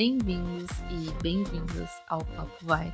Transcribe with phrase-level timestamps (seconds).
[0.00, 2.90] Bem-vindos e bem-vindas ao Papo Vai.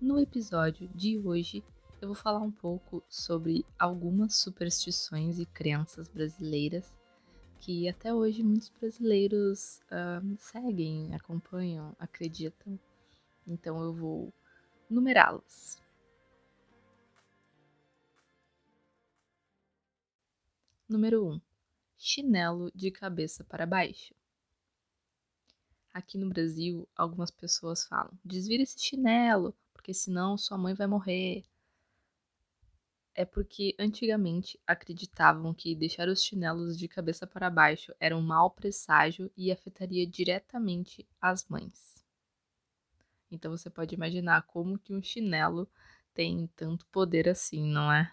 [0.00, 1.62] No episódio de hoje,
[2.02, 6.92] eu vou falar um pouco sobre algumas superstições e crenças brasileiras
[7.60, 12.76] que até hoje muitos brasileiros uh, seguem, acompanham, acreditam.
[13.46, 14.34] Então eu vou
[14.90, 15.80] numerá-las.
[20.88, 21.34] Número 1.
[21.34, 21.40] Um,
[21.96, 24.12] chinelo de cabeça para baixo.
[25.94, 31.44] Aqui no Brasil, algumas pessoas falam: desvira esse chinelo, porque senão sua mãe vai morrer.
[33.14, 38.50] É porque antigamente acreditavam que deixar os chinelos de cabeça para baixo era um mau
[38.50, 42.04] presságio e afetaria diretamente as mães.
[43.30, 45.70] Então você pode imaginar como que um chinelo
[46.12, 48.10] tem tanto poder assim, não é?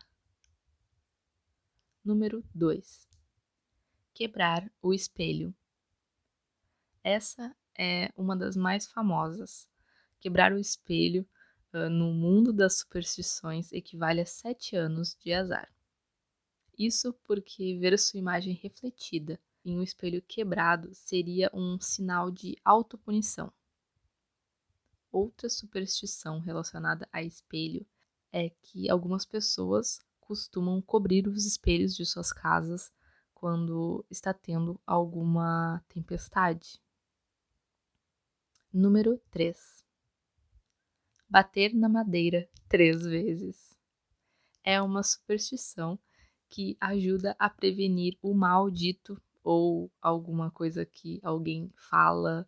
[2.05, 3.07] Número 2.
[4.13, 5.51] Quebrar o espelho.
[7.04, 9.68] Essa é uma das mais famosas.
[10.20, 11.27] Quebrar o espelho
[11.74, 15.68] uh, no mundo das superstições equivale a sete anos de azar.
[16.77, 23.51] Isso porque ver sua imagem refletida em um espelho quebrado seria um sinal de autopunição.
[25.12, 27.84] Outra superstição relacionada a espelho
[28.32, 32.93] é que algumas pessoas costumam cobrir os espelhos de suas casas
[33.34, 36.79] quando está tendo alguma tempestade.
[38.74, 39.86] Número 3.
[41.30, 43.78] Bater na madeira três vezes.
[44.63, 46.00] É uma superstição
[46.48, 52.48] que ajuda a prevenir o mal dito ou alguma coisa que alguém fala.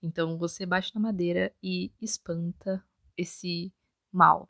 [0.00, 2.80] Então você bate na madeira e espanta
[3.16, 3.74] esse
[4.12, 4.48] mal.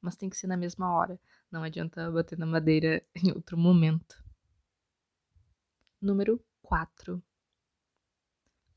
[0.00, 1.16] Mas tem que ser na mesma hora.
[1.48, 4.20] Não adianta bater na madeira em outro momento.
[6.02, 7.22] Número 4.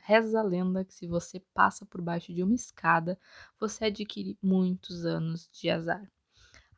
[0.09, 3.15] Reza a lenda que se você passa por baixo de uma escada,
[3.59, 6.11] você adquire muitos anos de azar.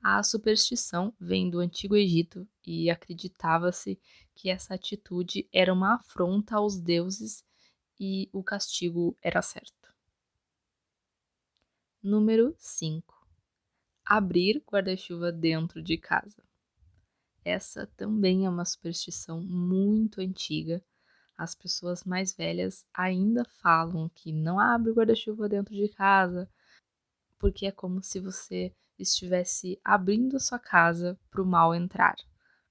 [0.04, 3.98] A superstição vem do Antigo Egito e acreditava-se
[4.36, 7.42] que essa atitude era uma afronta aos deuses
[7.98, 9.96] e o castigo era certo.
[12.04, 13.26] Número 5
[14.04, 16.44] abrir guarda-chuva dentro de casa.
[17.46, 20.84] Essa também é uma superstição muito antiga.
[21.42, 26.48] As pessoas mais velhas ainda falam que não abre guarda-chuva dentro de casa,
[27.40, 32.16] porque é como se você estivesse abrindo a sua casa para o mal entrar,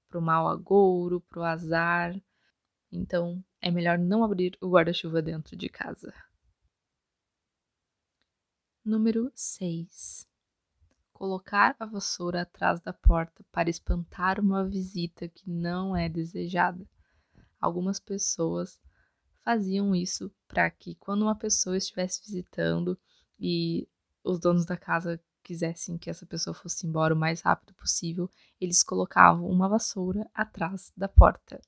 [0.07, 2.15] para o mal agouro, para o azar.
[2.89, 6.13] Então, é melhor não abrir o guarda-chuva dentro de casa.
[8.85, 10.25] Número 6
[11.11, 16.87] colocar a vassoura atrás da porta para espantar uma visita que não é desejada.
[17.61, 18.79] Algumas pessoas
[19.43, 22.99] faziam isso para que quando uma pessoa estivesse visitando
[23.39, 23.87] e
[24.23, 28.29] os donos da casa quisessem que essa pessoa fosse embora o mais rápido possível,
[28.59, 31.61] eles colocavam uma vassoura atrás da porta.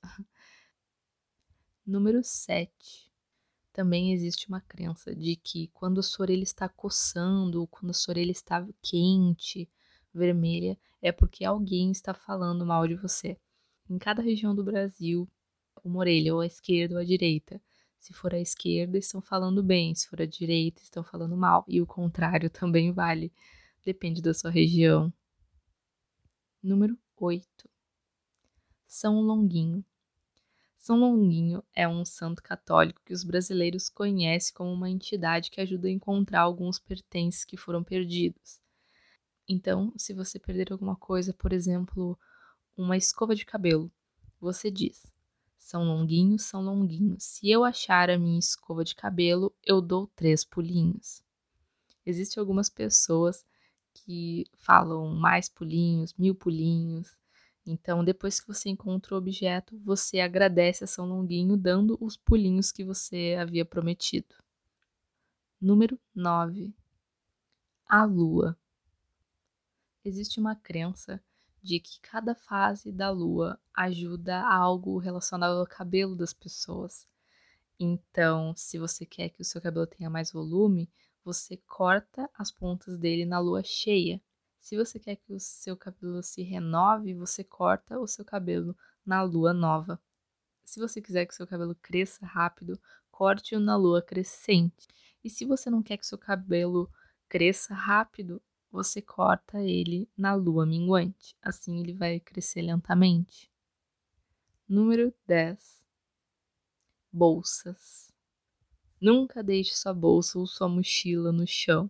[1.86, 3.12] Número 7
[3.74, 8.12] também existe uma crença de que quando a sua orelha está coçando, quando a sua
[8.12, 9.68] orelha está quente,
[10.14, 13.36] vermelha, é porque alguém está falando mal de você.
[13.90, 15.28] Em cada região do Brasil,
[15.84, 17.60] uma orelha, ou à esquerda ou à direita.
[17.98, 21.64] Se for à esquerda, estão falando bem, se for à direita, estão falando mal.
[21.68, 23.32] E o contrário também vale,
[23.84, 25.12] depende da sua região.
[26.62, 27.68] Número 8.
[28.86, 29.84] São Longuinho.
[30.76, 35.88] São Longuinho é um santo católico que os brasileiros conhecem como uma entidade que ajuda
[35.88, 38.60] a encontrar alguns pertences que foram perdidos.
[39.48, 42.18] Então, se você perder alguma coisa, por exemplo,
[42.76, 43.90] uma escova de cabelo,
[44.40, 45.10] você diz:
[45.64, 50.44] São Longuinho, São Longuinho, se eu achar a minha escova de cabelo, eu dou três
[50.44, 51.22] pulinhos.
[52.04, 53.46] Existem algumas pessoas
[53.94, 57.16] que falam mais pulinhos, mil pulinhos,
[57.66, 62.70] então, depois que você encontra o objeto, você agradece a São Longuinho dando os pulinhos
[62.70, 64.34] que você havia prometido.
[65.58, 66.74] Número 9.
[67.88, 68.54] A lua.
[70.04, 71.24] Existe uma crença
[71.64, 77.08] de que cada fase da lua ajuda a algo relacionado ao cabelo das pessoas.
[77.80, 80.90] Então, se você quer que o seu cabelo tenha mais volume,
[81.24, 84.20] você corta as pontas dele na lua cheia.
[84.60, 89.22] Se você quer que o seu cabelo se renove, você corta o seu cabelo na
[89.22, 89.98] lua nova.
[90.66, 92.78] Se você quiser que o seu cabelo cresça rápido,
[93.10, 94.86] corte-o na lua crescente.
[95.24, 96.90] E se você não quer que o seu cabelo
[97.26, 98.42] cresça rápido,
[98.74, 101.36] você corta ele na lua minguante.
[101.40, 103.48] Assim ele vai crescer lentamente.
[104.68, 105.86] Número 10.
[107.12, 108.12] Bolsas.
[109.00, 111.88] Nunca deixe sua bolsa ou sua mochila no chão,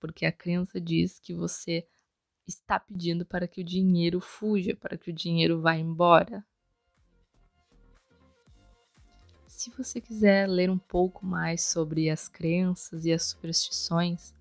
[0.00, 1.86] porque a crença diz que você
[2.46, 6.42] está pedindo para que o dinheiro fuja, para que o dinheiro vá embora.
[9.46, 14.34] Se você quiser ler um pouco mais sobre as crenças e as superstições,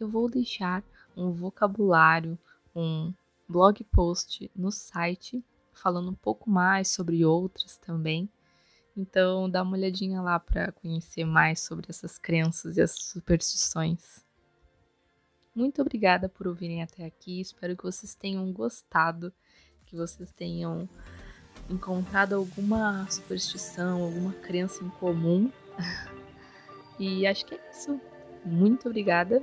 [0.00, 0.82] eu vou deixar
[1.16, 2.38] um vocabulário,
[2.74, 3.12] um
[3.48, 8.28] blog post no site falando um pouco mais sobre outras também.
[8.96, 14.24] Então, dá uma olhadinha lá para conhecer mais sobre essas crenças e as superstições.
[15.54, 17.40] Muito obrigada por ouvirem até aqui.
[17.40, 19.32] Espero que vocês tenham gostado,
[19.86, 20.88] que vocês tenham
[21.68, 25.50] encontrado alguma superstição, alguma crença em comum.
[26.98, 28.00] e acho que é isso.
[28.44, 29.42] Muito obrigada